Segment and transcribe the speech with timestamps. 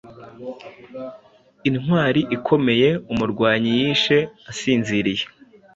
[1.69, 4.17] Intwari ikomeye-umurwanyiyishe
[4.51, 5.25] asinziriye